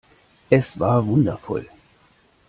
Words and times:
Es 0.49 0.79
war 0.79 1.05
wundervoll. 1.05 1.67